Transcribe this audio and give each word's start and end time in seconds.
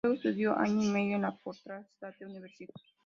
Luego 0.03 0.15
estudió 0.15 0.57
año 0.57 0.81
y 0.83 0.89
medio 0.89 1.15
en 1.17 1.21
la 1.21 1.37
Portland 1.37 1.85
State 1.85 2.25
University. 2.25 2.73